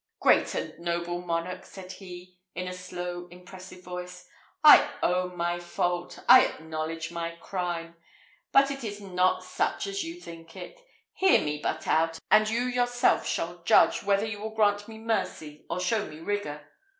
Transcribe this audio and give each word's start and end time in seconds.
"Great 0.19 0.55
and 0.55 0.79
noble 0.79 1.21
monarch!" 1.21 1.63
said 1.63 1.91
he, 1.91 2.35
in 2.55 2.67
a 2.67 2.73
slow, 2.73 3.27
impressive 3.29 3.83
voice, 3.83 4.27
"I 4.63 4.89
own 5.03 5.37
my 5.37 5.59
fault 5.59 6.17
I 6.27 6.43
acknowledge 6.43 7.11
my 7.11 7.35
crime; 7.39 7.95
but 8.51 8.71
it 8.71 8.83
is 8.83 8.99
not 8.99 9.43
such 9.43 9.85
as 9.85 10.03
you 10.03 10.19
think 10.19 10.55
it. 10.55 10.79
Hear 11.13 11.39
me 11.43 11.59
but 11.61 11.85
out, 11.87 12.17
and 12.31 12.49
you 12.49 12.61
yourself 12.63 13.27
shall 13.27 13.61
judge 13.61 14.01
whether 14.01 14.25
you 14.25 14.39
will 14.41 14.55
grant 14.55 14.87
me 14.87 14.97
mercy 14.97 15.67
or 15.69 15.79
show 15.79 16.07
me 16.07 16.19
rigour. 16.19 16.67